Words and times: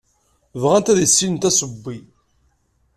Bɣant 0.61 0.91
ad 0.91 0.99
issinent 1.05 1.47
asewwi. 1.49 1.97